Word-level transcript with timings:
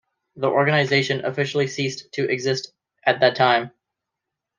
The 0.35 0.47
organization 0.47 1.25
officially 1.25 1.67
ceased 1.67 2.11
to 2.13 2.27
exist 2.27 2.73
at 3.05 3.19
that 3.19 3.35
time. 3.35 3.69